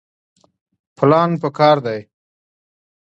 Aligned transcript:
پلان 0.95 1.31
پکار 1.41 1.77
دی 1.85 2.01